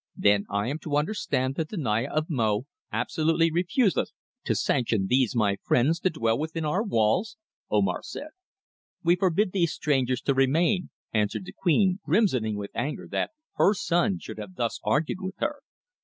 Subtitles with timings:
[0.17, 4.09] "Then I am to understand that the Naya of Mo absolutely refuseth
[4.45, 7.37] to sanction these my friends to dwell within our walls?"
[7.69, 8.29] Omar said.
[9.03, 14.17] "We forbid these strangers to remain," answered the Queen, crimsoning with anger that her son
[14.17, 15.57] should have thus argued with her.